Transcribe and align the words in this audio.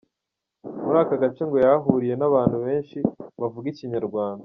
Muri 0.83 0.97
aka 1.03 1.15
gace 1.21 1.41
ngo 1.45 1.55
yahahuriye 1.63 2.15
n’abantu 2.17 2.57
benshi 2.65 2.97
bavuga 3.39 3.65
Ikinyarwanda. 3.69 4.39